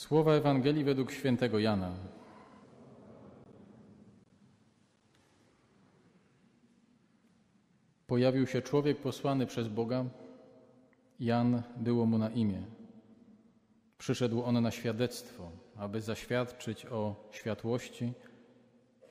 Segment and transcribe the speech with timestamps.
[0.00, 1.94] Słowa Ewangelii według świętego Jana.
[8.06, 10.04] Pojawił się człowiek posłany przez Boga.
[11.18, 12.62] Jan było mu na imię.
[13.98, 18.12] Przyszedł on na świadectwo, aby zaświadczyć o światłości,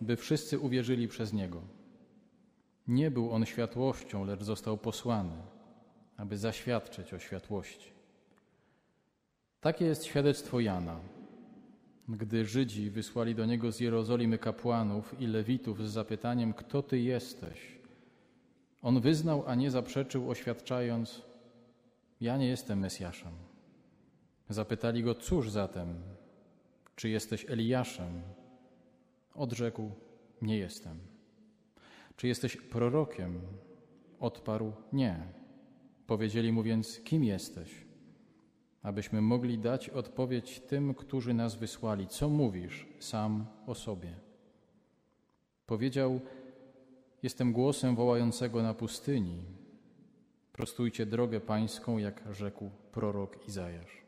[0.02, 1.62] by wszyscy uwierzyli przez niego.
[2.88, 5.42] Nie był on światłością, lecz został posłany,
[6.18, 7.99] aby zaświadczyć o światłości.
[9.62, 11.00] Takie jest świadectwo Jana.
[12.10, 17.80] Gdy Żydzi wysłali do niego z Jerozolimy kapłanów i lewitów z zapytaniem: Kto ty jesteś?
[18.82, 21.22] On wyznał, a nie zaprzeczył, oświadczając:
[22.22, 23.32] Ja nie jestem Mesjaszem.
[24.50, 25.96] Zapytali go: Cóż zatem?
[26.96, 28.22] Czy jesteś Eliaszem?
[29.34, 29.92] Odrzekł:
[30.42, 31.00] Nie jestem.
[32.16, 33.42] Czy jesteś prorokiem?
[34.20, 35.24] Odparł: Nie.
[36.08, 37.89] Powiedzieli mu więc: Kim jesteś?
[38.84, 42.08] Abyśmy mogli dać odpowiedź tym, którzy nas wysłali.
[42.08, 44.14] Co mówisz sam o sobie?
[45.66, 46.20] Powiedział:
[47.24, 49.44] Jestem głosem wołającego na pustyni.
[50.54, 54.00] Prostujcie drogę pańską, jak rzekł prorok Izajasz.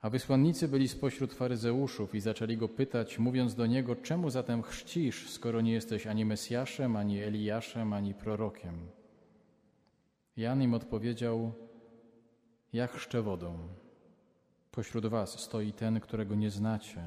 [0.00, 5.30] A wysłannicy byli spośród faryzeuszów i zaczęli go pytać, mówiąc do niego: Czemu zatem chrzcisz,
[5.30, 8.74] skoro nie jesteś ani Mesjaszem, ani Eliaszem, ani prorokiem?
[10.36, 11.52] Jan im odpowiedział:
[12.74, 13.58] ja chrzczę wodą.
[14.70, 17.02] Pośród was stoi ten, którego nie znacie,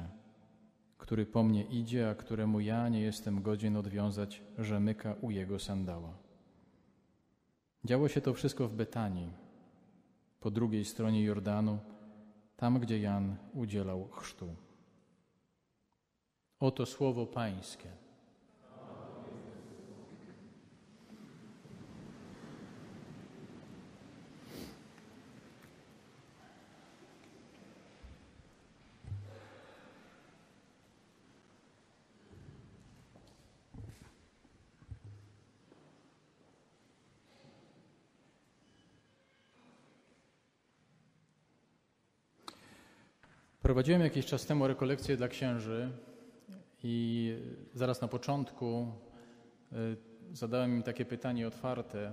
[0.98, 6.12] który po mnie idzie, a któremu ja nie jestem godzien odwiązać rzemyka u jego sandała.
[7.84, 9.32] Działo się to wszystko w Betanii,
[10.40, 11.78] po drugiej stronie Jordanu,
[12.56, 14.56] tam gdzie Jan udzielał chrztu.
[16.60, 17.88] Oto słowo Pańskie.
[43.68, 45.90] Prowadziłem jakiś czas temu rekolekcję dla księży
[46.82, 47.34] i
[47.74, 48.92] zaraz na początku
[49.72, 52.12] y, zadałem im takie pytanie otwarte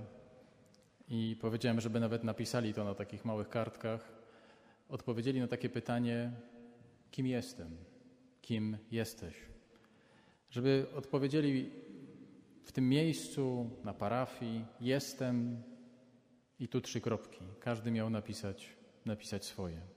[1.08, 4.12] i powiedziałem, żeby nawet napisali to na takich małych kartkach.
[4.90, 6.32] Odpowiedzieli na takie pytanie:
[7.12, 7.78] kim jestem?
[8.42, 9.36] Kim jesteś?
[10.50, 11.72] Żeby odpowiedzieli
[12.64, 15.64] w tym miejscu, na parafii, jestem
[16.60, 17.46] i tu trzy kropki.
[17.60, 18.70] Każdy miał napisać,
[19.06, 19.94] napisać swoje.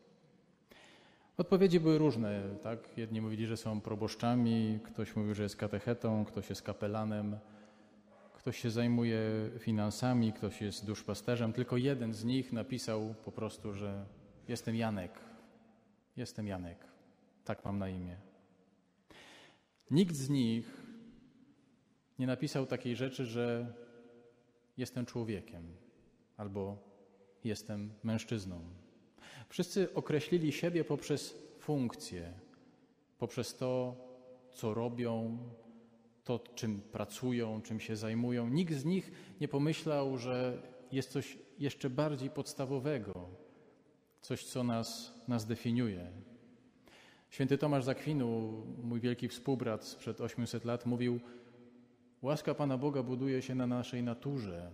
[1.39, 2.43] Odpowiedzi były różne.
[2.63, 2.99] Tak?
[2.99, 7.39] Jedni mówili, że są proboszczami, ktoś mówił, że jest katechetą, ktoś jest kapelanem,
[8.35, 9.21] ktoś się zajmuje
[9.59, 11.53] finansami, ktoś jest duszpasterzem.
[11.53, 14.07] Tylko jeden z nich napisał po prostu, że
[14.49, 15.21] jestem Janek.
[16.17, 16.79] Jestem Janek.
[17.45, 18.17] Tak mam na imię.
[19.91, 20.83] Nikt z nich
[22.19, 23.73] nie napisał takiej rzeczy, że
[24.77, 25.63] jestem człowiekiem
[26.37, 26.77] albo
[27.45, 28.88] jestem mężczyzną.
[29.49, 32.33] Wszyscy określili siebie poprzez funkcję,
[33.19, 33.97] poprzez to,
[34.51, 35.39] co robią,
[36.25, 38.49] to, czym pracują, czym się zajmują.
[38.49, 43.29] Nikt z nich nie pomyślał, że jest coś jeszcze bardziej podstawowego,
[44.21, 46.11] coś, co nas, nas definiuje.
[47.31, 51.21] Święty Tomasz Zakwinu, mój wielki współbrat sprzed 800 lat, mówił:
[52.23, 54.71] Łaska Pana Boga buduje się na naszej naturze,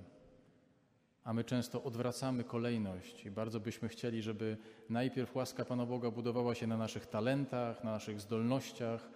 [1.24, 4.56] a my często odwracamy kolejność i bardzo byśmy chcieli, żeby
[4.90, 9.08] najpierw łaska Pana Boga budowała się na naszych talentach, na naszych zdolnościach,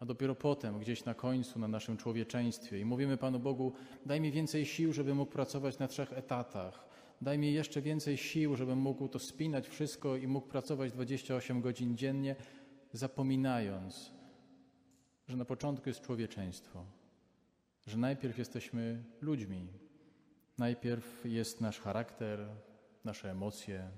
[0.00, 2.80] a dopiero potem, gdzieś na końcu, na naszym człowieczeństwie.
[2.80, 3.72] I mówimy Panu Bogu:
[4.06, 6.88] daj mi więcej sił, żeby mógł pracować na trzech etatach.
[7.20, 11.96] Daj mi jeszcze więcej sił, żebym mógł to spinać wszystko i mógł pracować 28 godzin
[11.96, 12.36] dziennie,
[12.92, 14.12] zapominając,
[15.28, 16.84] że na początku jest człowieczeństwo,
[17.86, 19.68] że najpierw jesteśmy ludźmi,
[20.58, 22.48] Najpierw jest nasz charakter,
[23.04, 23.90] nasze emocje,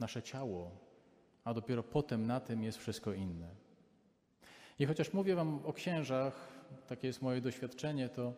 [0.00, 0.70] nasze ciało,
[1.44, 3.48] a dopiero potem na tym jest wszystko inne.
[4.78, 6.48] I chociaż mówię Wam o księżach,
[6.86, 8.34] takie jest moje doświadczenie, to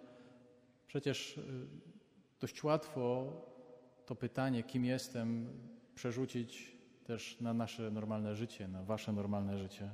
[0.86, 1.42] przecież y,
[2.40, 3.32] dość łatwo
[4.06, 5.48] to pytanie, kim jestem,
[5.94, 9.90] przerzucić też na nasze normalne życie, na Wasze normalne życie.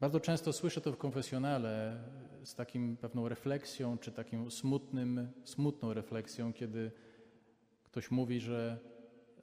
[0.00, 2.02] Bardzo często słyszę to w konfesjonale
[2.44, 6.90] z takim pewną refleksją, czy takim smutnym, smutną refleksją, kiedy
[7.84, 8.78] ktoś mówi, że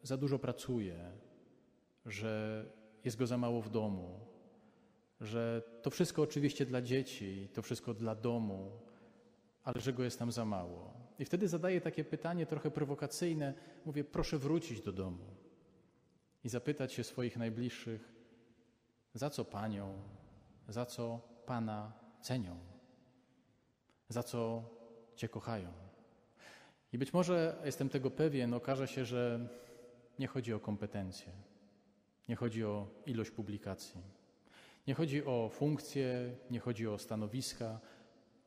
[0.04, 1.12] za dużo pracuje,
[2.06, 2.66] że
[3.04, 4.20] jest go za mało w domu,
[5.22, 8.72] że to wszystko oczywiście dla dzieci, to wszystko dla domu,
[9.64, 10.94] ale że go jest tam za mało.
[11.20, 13.54] I wtedy zadaję takie pytanie trochę prowokacyjne,
[13.86, 15.26] mówię, proszę wrócić do domu.
[16.44, 18.14] i zapytać się swoich najbliższych,
[19.14, 20.00] za co Panią,
[20.68, 22.58] za co Pana cenią,
[24.10, 24.64] za co
[25.16, 25.74] Cię kochają.
[26.94, 29.50] I być może jestem tego pewien, okaże się, że
[30.20, 31.32] nie chodzi o kompetencje,
[32.30, 34.02] nie chodzi o ilość publikacji,
[34.88, 37.80] nie chodzi o funkcje, nie chodzi o stanowiska,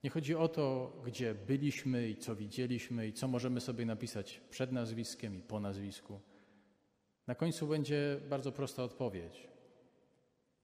[0.04, 4.72] nie chodzi o to, gdzie byliśmy i co widzieliśmy i co możemy sobie napisać przed
[4.72, 6.20] nazwiskiem i po nazwisku.
[7.26, 9.48] Na końcu będzie bardzo prosta odpowiedź.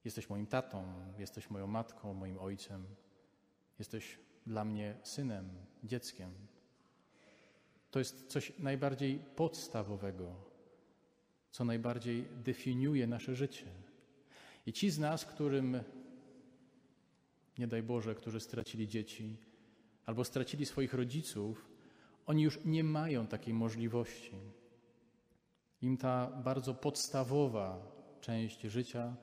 [0.04, 0.84] Jesteś moim tatą,
[1.18, 2.86] jesteś moją matką, moim ojcem,
[3.78, 5.48] jesteś dla mnie synem,
[5.84, 6.30] dzieckiem.
[7.90, 10.34] To jest coś najbardziej podstawowego,
[11.50, 13.66] co najbardziej definiuje nasze życie.
[14.66, 15.80] I ci z nas, którym,
[17.58, 19.36] nie daj Boże, którzy stracili dzieci
[20.06, 21.68] albo stracili swoich rodziców,
[22.26, 24.36] oni już nie mają takiej możliwości.
[25.82, 29.16] Im ta bardzo podstawowa część życia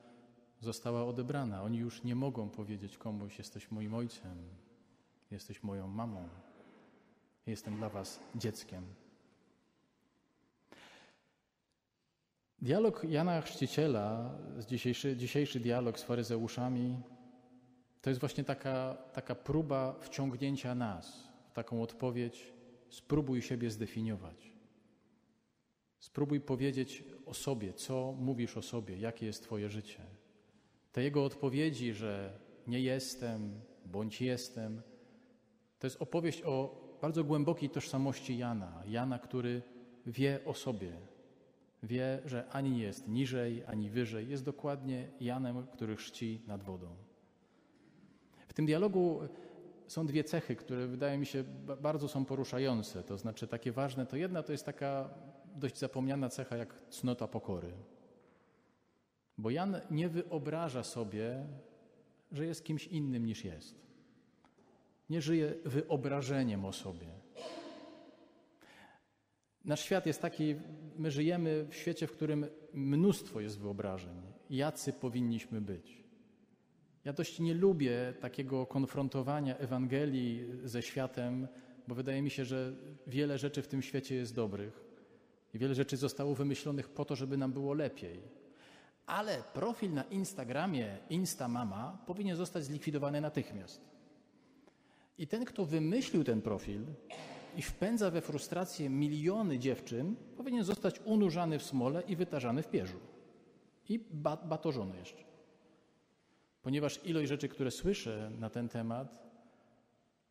[0.60, 1.62] została odebrana.
[1.62, 4.38] Oni już nie mogą powiedzieć komuś: Jesteś moim ojcem,
[5.30, 6.28] jesteś moją mamą,
[7.46, 8.84] jestem dla Was dzieckiem.
[12.62, 17.00] Dialog Jana Chrzciciela, dzisiejszy, dzisiejszy dialog z faryzeuszami,
[18.02, 22.52] to jest właśnie taka, taka próba wciągnięcia nas w taką odpowiedź:
[22.88, 24.52] spróbuj siebie zdefiniować.
[25.98, 30.19] Spróbuj powiedzieć o sobie, co mówisz o sobie, jakie jest Twoje życie.
[30.92, 34.82] Te jego odpowiedzi, że nie jestem bądź jestem,
[35.78, 38.82] to jest opowieść o bardzo głębokiej tożsamości Jana.
[38.86, 39.62] Jana, który
[40.06, 40.92] wie o sobie,
[41.82, 44.28] wie, że ani nie jest niżej, ani wyżej.
[44.28, 46.88] Jest dokładnie Janem, który chrzci nad wodą.
[48.48, 49.20] W tym dialogu
[49.86, 51.44] są dwie cechy, które wydaje mi się
[51.82, 54.06] bardzo są poruszające, to znaczy takie ważne.
[54.06, 55.10] To jedna to jest taka
[55.56, 57.72] dość zapomniana cecha jak cnota pokory.
[59.40, 61.46] Bo Jan nie wyobraża sobie,
[62.32, 63.74] że jest kimś innym niż jest.
[65.10, 67.06] Nie żyje wyobrażeniem o sobie.
[69.64, 70.54] Nasz świat jest taki,
[70.96, 76.04] my żyjemy w świecie, w którym mnóstwo jest wyobrażeń, jacy powinniśmy być.
[77.04, 81.48] Ja dość nie lubię takiego konfrontowania Ewangelii ze światem,
[81.88, 82.72] bo wydaje mi się, że
[83.06, 84.84] wiele rzeczy w tym świecie jest dobrych
[85.54, 88.39] i wiele rzeczy zostało wymyślonych po to, żeby nam było lepiej.
[89.10, 93.80] Ale profil na Instagramie Instamama powinien zostać zlikwidowany natychmiast.
[95.18, 96.86] I ten, kto wymyślił ten profil
[97.56, 102.98] i wpędza we frustrację miliony dziewczyn, powinien zostać unurzany w smole i wytarzany w pierzu.
[103.88, 103.98] I
[104.44, 105.24] batorzony jeszcze.
[106.62, 109.29] Ponieważ ilość rzeczy, które słyszę na ten temat,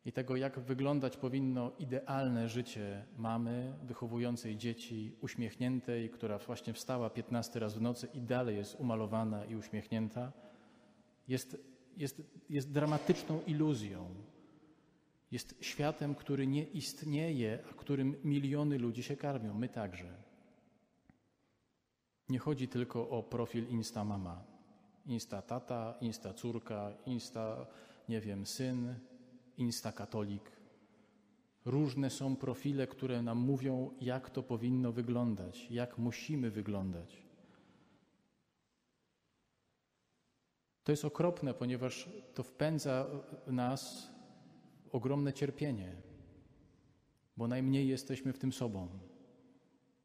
[0.04, 7.60] i tego, jak wyglądać powinno idealne życie mamy wychowującej dzieci, uśmiechniętej, która właśnie wstała 15
[7.60, 10.32] raz w nocy i dalej jest umalowana i uśmiechnięta,
[11.28, 11.56] jest,
[11.96, 14.14] jest, jest dramatyczną iluzją.
[15.30, 20.16] Jest światem, który nie istnieje, a którym miliony ludzi się karmią, my także.
[22.28, 24.44] Nie chodzi tylko o profil Insta mama,
[25.06, 27.66] Insta tata, Insta córka, Insta,
[28.08, 28.94] nie wiem, syn,
[29.60, 30.52] instakatolik.
[31.64, 37.22] Różne są profile, które nam mówią, jak to powinno wyglądać, jak musimy wyglądać.
[40.84, 43.06] To jest okropne, ponieważ to wpędza
[43.46, 44.10] nas
[44.82, 45.92] w ogromne cierpienie,
[47.36, 48.88] bo najmniej jesteśmy w tym sobą.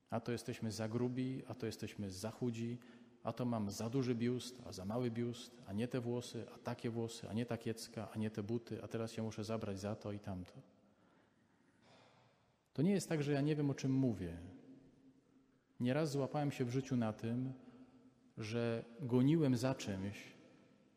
[0.09, 2.77] A to jesteśmy za grubi, a to jesteśmy za chudzi,
[3.25, 6.57] a to mam za duży biust, a za mały biust, a nie te włosy, a
[6.57, 9.79] takie włosy, a nie ta kiecka, a nie te buty, a teraz się muszę zabrać
[9.79, 10.53] za to i tamto.
[12.73, 14.37] To nie jest tak, że ja nie wiem, o czym mówię.
[15.79, 17.53] Nieraz złapałem się w życiu na tym,
[18.37, 20.17] że goniłem za czymś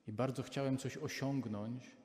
[0.07, 1.97] i bardzo chciałem coś osiągnąć,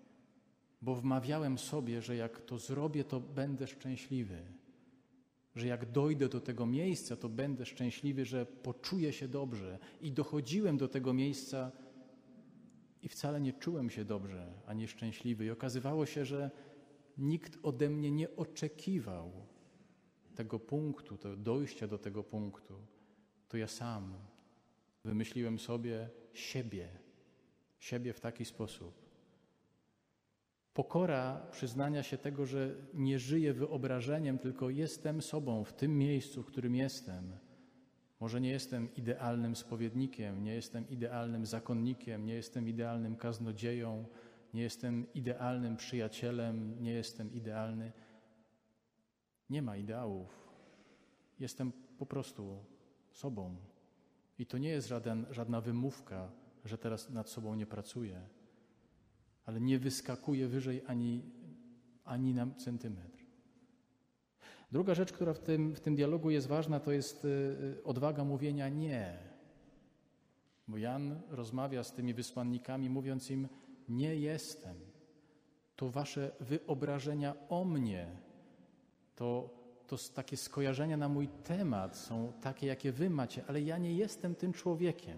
[0.81, 4.43] bo wmawiałem sobie, że jak to zrobię, to będę szczęśliwy
[5.55, 9.79] że jak dojdę do tego miejsca, to będę szczęśliwy, że poczuję się dobrze.
[10.01, 11.71] I dochodziłem do tego miejsca
[13.01, 15.45] i wcale nie czułem się dobrze, a nie szczęśliwy.
[15.45, 16.51] I okazywało się, że
[17.17, 19.31] nikt ode mnie nie oczekiwał
[20.35, 22.73] tego punktu, tego dojścia do tego punktu.
[23.47, 24.13] To ja sam
[25.03, 26.89] wymyśliłem sobie siebie,
[27.79, 29.02] siebie w taki sposób.
[30.73, 36.45] Pokora przyznania się tego, że nie żyję wyobrażeniem, tylko jestem sobą w tym miejscu, w
[36.45, 37.37] którym jestem.
[38.19, 44.05] Może nie jestem idealnym spowiednikiem, nie jestem idealnym zakonnikiem, nie jestem idealnym kaznodzieją,
[44.53, 47.91] nie jestem idealnym przyjacielem, nie jestem idealny.
[49.49, 50.49] Nie ma ideałów.
[51.39, 52.65] Jestem po prostu
[53.11, 53.55] sobą.
[54.39, 56.31] I to nie jest żaden, żadna wymówka,
[56.65, 58.21] że teraz nad sobą nie pracuję,
[59.45, 61.21] ale nie wyskakuje wyżej ani,
[62.03, 63.23] ani na centymetr.
[64.71, 68.23] Druga rzecz, która w tym, w tym dialogu jest ważna, to jest y, y, odwaga
[68.23, 69.17] mówienia nie.
[70.67, 73.47] Bo Jan rozmawia z tymi wysłannikami, mówiąc im:
[73.89, 74.75] Nie jestem.
[75.75, 78.07] To wasze wyobrażenia o mnie,
[79.15, 79.49] to,
[79.87, 84.35] to takie skojarzenia na mój temat są takie, jakie wy macie, ale ja nie jestem
[84.35, 85.17] tym człowiekiem.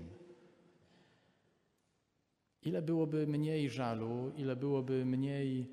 [2.66, 5.70] Ile byłoby mniej żalu, ile byłoby mniej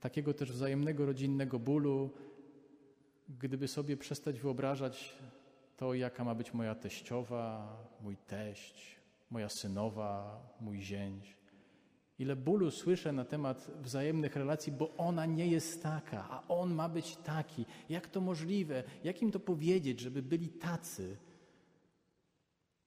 [0.00, 2.10] takiego też wzajemnego rodzinnego bólu,
[3.28, 5.18] gdyby sobie przestać wyobrażać
[5.76, 8.96] to, jaka ma być moja teściowa, mój teść,
[9.30, 11.36] moja synowa, mój zięć.
[12.18, 16.88] Ile bólu słyszę na temat wzajemnych relacji, bo ona nie jest taka, a on ma
[16.88, 17.66] być taki.
[17.88, 18.84] Jak to możliwe?
[19.04, 21.16] Jak im to powiedzieć, żeby byli tacy?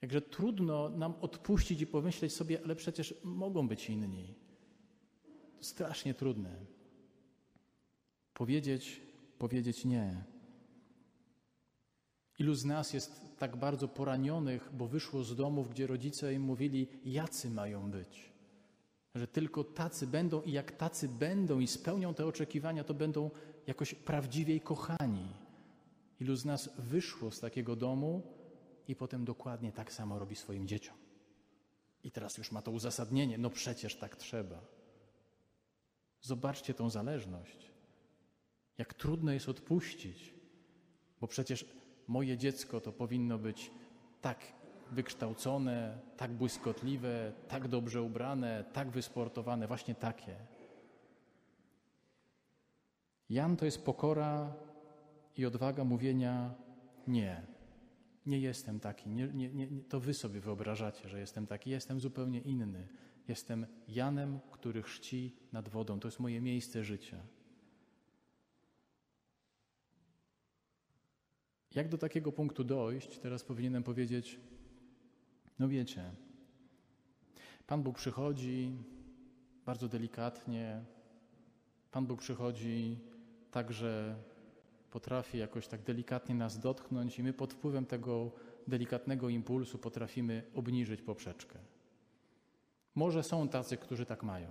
[0.01, 4.34] Jakże trudno nam odpuścić i pomyśleć sobie, ale przecież mogą być inni.
[5.58, 6.55] To strasznie trudne.
[8.34, 9.01] Powiedzieć,
[9.38, 10.24] powiedzieć nie.
[12.39, 16.88] Ilu z nas jest tak bardzo poranionych, bo wyszło z domów, gdzie rodzice im mówili,
[17.05, 18.31] jacy mają być.
[19.15, 23.31] Że tylko tacy będą i jak tacy będą i spełnią te oczekiwania, to będą
[23.67, 25.27] jakoś prawdziwiej kochani.
[26.20, 28.41] Ilu z nas wyszło z takiego domu
[28.88, 30.96] i potem dokładnie tak samo robi swoim dzieciom.
[32.04, 34.62] I teraz już ma to uzasadnienie, no przecież tak trzeba.
[36.22, 37.72] Zobaczcie tą zależność.
[38.78, 40.34] Jak trudno jest odpuścić,
[41.22, 41.66] bo przecież
[42.08, 43.72] moje dziecko to powinno być
[44.22, 44.40] tak
[44.92, 50.36] wykształcone, tak błyskotliwe, tak dobrze ubrane, tak wysportowane, właśnie takie.
[53.30, 54.54] Jan to jest pokora
[55.38, 56.54] i odwaga mówienia
[57.08, 57.50] nie.
[58.25, 59.10] Nie jestem taki.
[59.10, 61.70] Nie, nie, nie, to wy sobie wyobrażacie, że jestem taki.
[61.70, 62.88] Jestem zupełnie inny.
[63.28, 66.00] Jestem Janem, który chrzci nad wodą.
[66.00, 67.18] To jest moje miejsce życia.
[71.75, 73.20] Jak do takiego punktu dojść?
[73.20, 74.40] Teraz powinienem powiedzieć,
[75.60, 76.12] no wiecie,
[77.68, 78.78] Pan Bóg przychodzi
[79.66, 80.84] bardzo delikatnie,
[81.92, 83.00] Pan Bóg przychodzi
[83.51, 84.16] tak, że
[84.92, 88.32] potrafi jakoś tak delikatnie nas dotknąć i my pod wpływem tego
[88.68, 91.60] delikatnego impulsu potrafimy obniżyć poprzeczkę.
[92.96, 94.50] Może są tacy, którzy tak mają.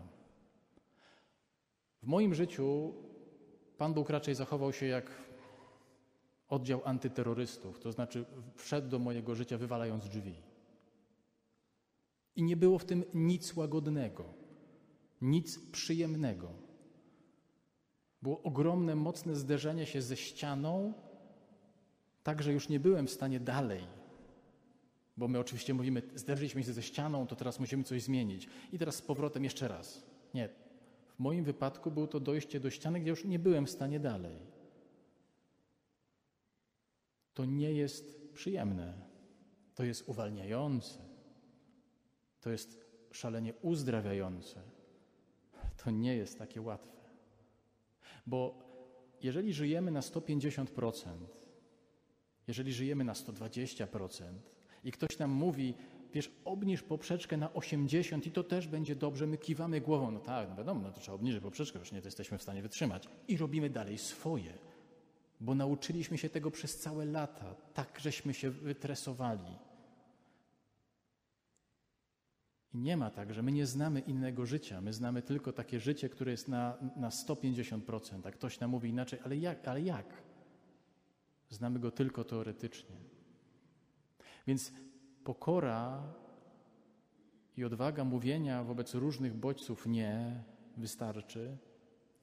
[2.03, 2.95] W moim życiu
[3.79, 5.11] Pan Bóg raczej zachował się jak
[6.49, 10.35] oddział antyterrorystów, to znaczy wszedł do mojego życia wywalając drzwi.
[12.37, 14.25] I nie było w tym nic łagodnego,
[15.21, 16.70] nic przyjemnego.
[18.23, 20.93] Było ogromne, mocne zderzenie się ze ścianą,
[22.23, 23.85] tak że już nie byłem w stanie dalej.
[25.17, 28.49] Bo my oczywiście mówimy, zderzyliśmy się ze ścianą, to teraz musimy coś zmienić.
[28.73, 30.03] I teraz z powrotem jeszcze raz.
[30.35, 30.49] Nie.
[31.17, 34.51] W moim wypadku było to dojście do ściany, gdzie już nie byłem w stanie dalej
[37.41, 38.95] to nie jest przyjemne.
[39.75, 40.99] To jest uwalniające.
[42.41, 44.63] To jest szalenie uzdrawiające.
[45.77, 47.00] To nie jest takie łatwe.
[48.27, 48.55] Bo
[49.23, 51.09] jeżeli żyjemy na 150%,
[52.49, 54.25] jeżeli żyjemy na 120%
[54.85, 55.75] i ktoś nam mówi,
[56.15, 60.49] wiesz, obniż poprzeczkę na 80 i to też będzie dobrze, my kiwamy głową, no tak,
[60.49, 63.09] no wiadomo, no to trzeba obniżyć poprzeczkę, już nie to jesteśmy w stanie wytrzymać.
[63.29, 64.53] I robimy dalej swoje
[65.41, 69.57] bo nauczyliśmy się tego przez całe lata, tak żeśmy się wytresowali.
[72.75, 76.09] I nie ma tak, że my nie znamy innego życia, my znamy tylko takie życie,
[76.09, 80.23] które jest na, na 150%, a ktoś nam mówi inaczej, ale jak, ale jak?
[81.51, 82.97] Znamy go tylko teoretycznie.
[84.47, 84.73] Więc
[85.25, 86.03] pokora
[87.57, 90.43] i odwaga mówienia wobec różnych bodźców nie
[90.77, 91.57] wystarczy,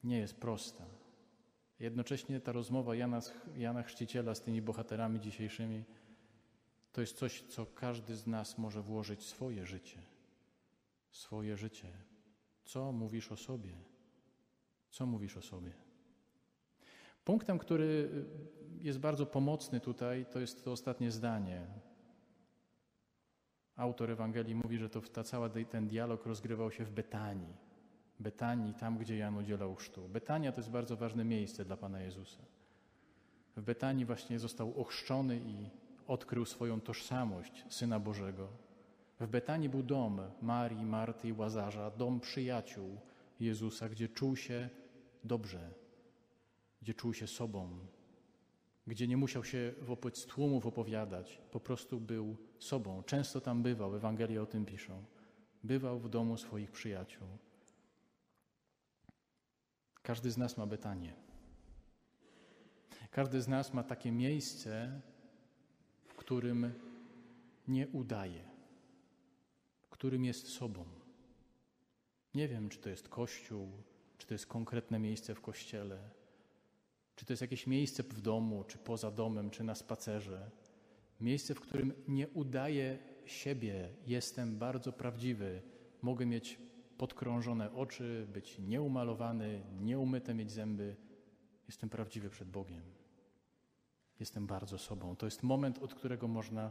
[0.04, 0.84] nie jest prosta.
[1.80, 3.20] Jednocześnie ta rozmowa Jana,
[3.56, 5.84] Jana Chrzciciela z tymi bohaterami dzisiejszymi
[6.92, 9.98] to jest coś, co każdy z nas może włożyć w swoje życie.
[11.10, 11.92] Swoje życie.
[12.64, 13.74] Co mówisz o sobie?
[14.90, 15.72] Co mówisz o sobie?
[17.24, 18.10] Punktem, który
[18.80, 21.66] jest bardzo pomocny tutaj, to jest to ostatnie zdanie.
[23.76, 27.56] Autor Ewangelii mówi, że to ta cała ten dialog rozgrywał się w Betanii.
[28.20, 30.08] Betanii, tam gdzie Jan udzielał chrztu.
[30.08, 32.42] Betania to jest bardzo ważne miejsce dla Pana Jezusa.
[33.56, 35.70] W Betanii właśnie został ochrzczony i
[36.06, 38.48] odkrył swoją tożsamość Syna Bożego.
[39.20, 43.00] W Betanii był dom Marii, Marty i Łazarza, dom przyjaciół
[43.40, 44.68] Jezusa, gdzie czuł się
[45.24, 45.70] dobrze,
[46.82, 47.78] gdzie czuł się sobą,
[48.86, 53.02] gdzie nie musiał się wobec tłumów opowiadać, po prostu był sobą.
[53.02, 55.04] Często tam bywał, Ewangelie o tym piszą.
[55.64, 57.28] Bywał w domu swoich przyjaciół.
[60.02, 61.12] Każdy z nas ma Betanię.
[63.10, 65.00] Każdy z nas ma takie miejsce,
[66.04, 66.72] w którym
[67.68, 68.44] nie udaje,
[69.98, 70.84] którym jest sobą.
[72.34, 73.68] Nie wiem, czy to jest kościół,
[74.18, 75.98] czy to jest konkretne miejsce w kościele,
[77.16, 80.50] czy to jest jakieś miejsce w domu, czy poza domem, czy na spacerze.
[81.20, 85.62] Miejsce, w którym nie udaję siebie, jestem bardzo prawdziwy,
[86.02, 86.58] mogę mieć
[86.98, 90.96] podkrążone oczy, być nieumalowany, nieumyte mieć zęby.
[91.66, 92.82] Jestem prawdziwy przed Bogiem.
[94.20, 95.16] Jestem bardzo sobą.
[95.16, 96.70] To jest moment, od którego można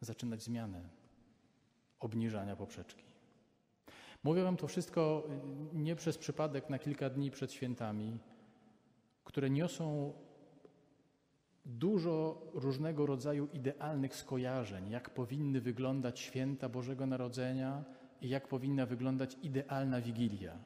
[0.00, 1.01] zaczynać zmianę
[2.04, 3.04] obniżania poprzeczki.
[4.24, 5.28] Mówię Wam to wszystko
[5.74, 8.18] y, nie przez przypadek na kilka dni przed świętami,
[9.24, 10.12] które niosą
[11.64, 17.84] dużo różnego rodzaju idealnych skojarzeń, jak powinny wyglądać święta Bożego Narodzenia
[18.20, 20.58] i jak powinna wyglądać idealna Wigilia.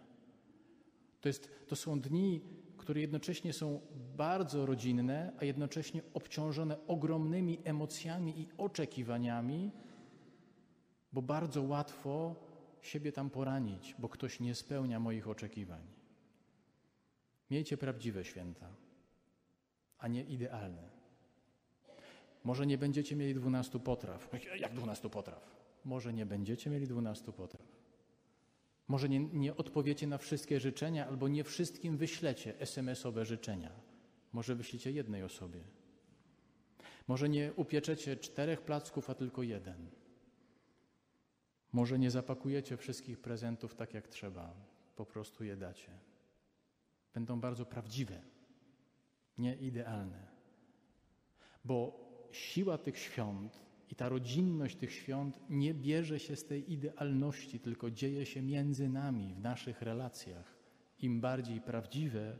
[1.20, 2.40] To, jest, to są dni,
[2.76, 3.80] które jednocześnie są
[4.16, 9.70] bardzo rodzinne, a jednocześnie obciążone ogromnymi emocjami i oczekiwaniami,
[11.16, 12.34] bo bardzo łatwo
[12.82, 15.82] siebie tam poranić, bo ktoś nie spełnia moich oczekiwań.
[17.50, 18.68] Miejcie prawdziwe święta,
[19.98, 20.88] a nie idealne.
[22.44, 24.28] Może nie będziecie mieli dwunastu potraw.
[24.64, 25.56] Jak dwunastu potraw?
[25.84, 27.66] Może nie będziecie mieli dwunastu potraw.
[28.88, 33.70] Może nie, nie odpowiecie na wszystkie życzenia, albo nie wszystkim wyślecie SMS-owe życzenia.
[34.32, 35.60] Może wyślicie jednej osobie.
[37.08, 39.90] Może nie upieczecie czterech placków, a tylko jeden.
[41.72, 44.54] Może nie zapakujecie wszystkich prezentów tak jak trzeba,
[44.96, 45.92] po prostu je dacie.
[47.14, 48.22] Będą bardzo prawdziwe,
[49.38, 50.26] nie idealne.
[51.64, 57.60] Bo siła tych świąt i ta rodzinność tych świąt nie bierze się z tej idealności,
[57.60, 60.56] tylko dzieje się między nami, w naszych relacjach.
[60.98, 62.38] Im bardziej prawdziwe,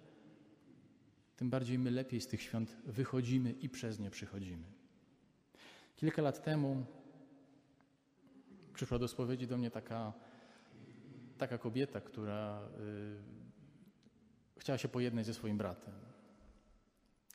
[1.37, 4.65] tym bardziej my lepiej z tych świąt wychodzimy i przez nie przychodzimy.
[5.97, 6.87] Kilka lat temu
[8.77, 10.13] przyszła do spowiedzi do mnie taka,
[11.39, 12.69] taka kobieta, która
[14.57, 15.95] y, chciała się pojednać ze swoim bratem.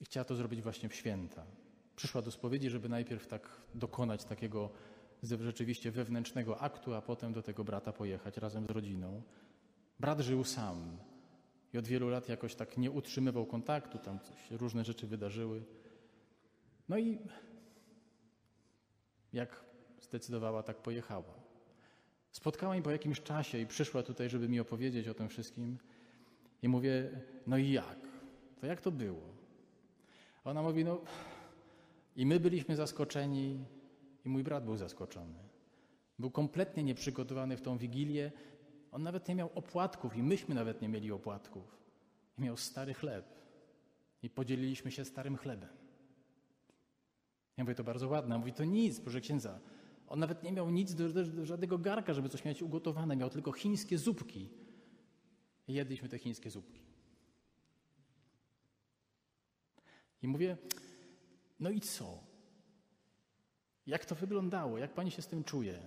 [0.01, 1.45] I chciała to zrobić właśnie w święta.
[1.95, 4.69] Przyszła do spowiedzi, żeby najpierw tak dokonać takiego
[5.23, 9.21] rzeczywiście wewnętrznego aktu, a potem do tego brata pojechać razem z rodziną.
[9.99, 10.97] Brat żył sam
[11.73, 15.63] i od wielu lat jakoś tak nie utrzymywał kontaktu, tam coś, różne rzeczy wydarzyły.
[16.89, 17.19] No i
[19.34, 19.70] jak
[20.12, 21.34] zdecydowała, tak pojechała.
[22.32, 25.78] Spotkała mnie po jakimś czasie i przyszła tutaj, żeby mi opowiedzieć o tym wszystkim.
[26.62, 27.10] I mówię,
[27.47, 28.00] no i jak?
[28.62, 29.21] To jak to było?
[30.43, 31.02] A ona mówi, no
[32.15, 33.65] i my byliśmy zaskoczeni,
[34.26, 35.39] i mój brat był zaskoczony.
[36.19, 38.32] Był kompletnie nieprzygotowany w tą wigilię.
[38.91, 41.78] On nawet nie miał opłatków, i myśmy nawet nie mieli opłatków.
[42.38, 43.26] I miał stary chleb.
[44.24, 45.69] I podzieliliśmy się starym chlebem.
[47.58, 48.38] Ja mówię, to bardzo ładne.
[48.38, 49.60] Mówi, to nic, proszę księdza.
[50.12, 53.15] On nawet nie miał nic do, do, do żadnego garka, żeby coś mieć ugotowane.
[53.15, 54.50] Miał tylko chińskie zupki.
[55.67, 56.82] I jedliśmy te chińskie zupki.
[60.21, 60.58] I mówię,
[61.60, 62.24] no i co?
[63.88, 64.78] Jak to wyglądało?
[64.78, 65.80] Jak pani się z tym czuje?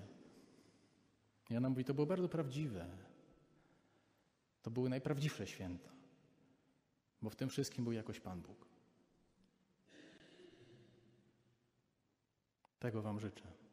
[1.51, 2.87] I ona mówi, to było bardzo prawdziwe.
[4.63, 5.91] To były najprawdziwsze święta,
[7.23, 8.69] bo w tym wszystkim był jakoś Pan Bóg.
[12.79, 13.64] Tego Wam życzę.